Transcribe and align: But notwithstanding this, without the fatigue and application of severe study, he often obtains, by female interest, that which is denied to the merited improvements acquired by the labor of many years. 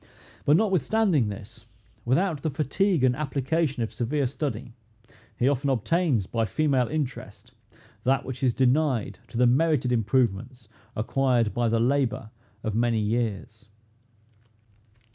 But 0.45 0.57
notwithstanding 0.57 1.29
this, 1.29 1.67
without 2.05 2.41
the 2.41 2.49
fatigue 2.49 3.03
and 3.03 3.15
application 3.15 3.83
of 3.83 3.93
severe 3.93 4.25
study, 4.25 4.73
he 5.37 5.47
often 5.47 5.69
obtains, 5.69 6.25
by 6.25 6.45
female 6.45 6.87
interest, 6.87 7.51
that 8.03 8.25
which 8.25 8.41
is 8.41 8.55
denied 8.55 9.19
to 9.27 9.37
the 9.37 9.45
merited 9.45 9.91
improvements 9.91 10.67
acquired 10.95 11.53
by 11.53 11.69
the 11.69 11.79
labor 11.79 12.31
of 12.63 12.73
many 12.73 12.97
years. 12.99 13.67